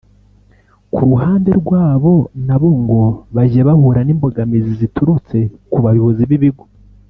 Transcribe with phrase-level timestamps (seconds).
[0.93, 2.13] ku ruhande rwabo
[2.47, 3.01] na bo ngo
[3.35, 5.37] bajya bahura n’imbogamizi ziturutse
[5.71, 6.63] ku bayobozi b’ibigo